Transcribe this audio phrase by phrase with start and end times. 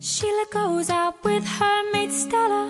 [0.00, 2.68] Sheila goes out with her mate Stella,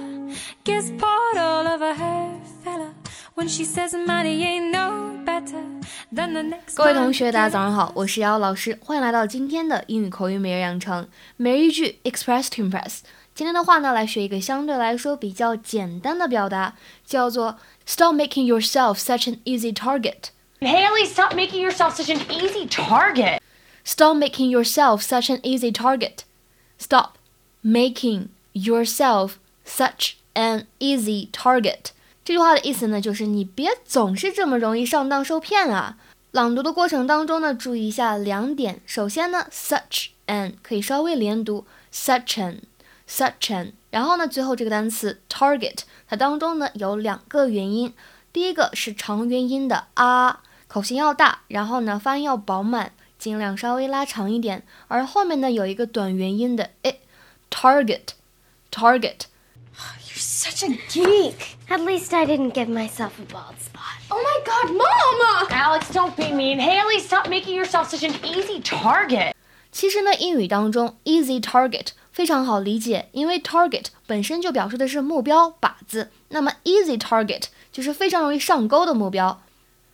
[0.65, 2.95] gets bored all over her fella.
[3.35, 5.63] When she says money ain't no better
[6.11, 6.77] than the next.
[6.77, 11.07] 各位同学，大家早上好，我是瑶老师，欢迎来到今天的英语口语每日养成，
[11.37, 13.01] 每日一句 Express to Impress。
[13.35, 16.75] 今天的话呢，来学一个相对来说比较简单的表达，
[17.05, 20.31] 叫做 Stop making yourself such an easy target。
[20.61, 23.41] Haley, stop making yourself such an easy target.
[23.85, 26.21] Stop making yourself such an easy target.
[26.79, 27.19] Stop
[27.64, 29.34] making yourself
[29.66, 31.92] such an easy target.
[32.24, 35.98] 这句话的意思呢，就是你别总是这么容易上当受骗啊。
[36.32, 38.80] 朗读的过程当中呢，注意一下两点。
[38.86, 43.74] 首先呢，such an 可以稍微连读，such an，such an。
[43.90, 47.94] 然后呢，最后这个单词 target，它当中呢有两个元音。
[48.32, 54.64] 第一个是长元音的啊，口型要大，然后呢发音要饱满，尽量稍微拉长一点。
[54.88, 56.70] 而后面呢有一个短元音的
[57.51, 59.27] it，target，target。
[60.09, 61.57] You're such a geek.
[61.69, 64.01] At least I didn't give myself a bald spot.
[64.11, 65.47] Oh my god, Mama!
[65.51, 66.59] Alex, don't be mean.
[66.59, 69.33] Haley, stop making yourself such an easy target.
[69.73, 79.43] 其实呢，英语当中 easy target 非常好理解，因为 target 本身就表示的是目标靶子，那么 easy target 就是非常容易上钩的目标。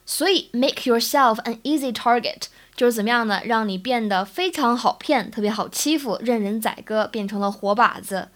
[0.06, 3.40] 所以 make yourself an easy target 就是怎么样呢？
[3.44, 8.28] 让你变得非常好骗，特别好欺负，任人宰割，变成了活靶子。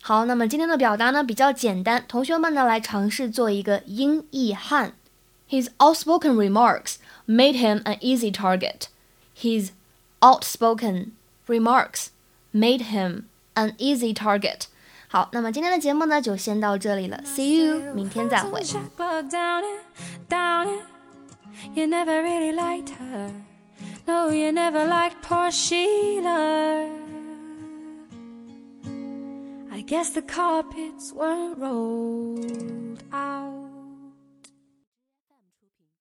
[0.00, 4.94] 好，那么今天的表达呢比较简单，同学们呢来尝试做一个音译汉。
[5.48, 6.94] His outspoken remarks
[7.26, 8.86] made him an easy target.
[9.36, 9.70] His
[10.20, 11.10] outspoken
[11.46, 12.06] remarks
[12.52, 14.62] made him an easy target.
[15.08, 18.62] 好，那么今天的节目呢就先到这里了，See you，明天再会。
[21.77, 23.31] You never really liked her.
[24.07, 26.89] No, you never liked poor Sheila.
[29.71, 32.76] I guess the carpets weren't rolled.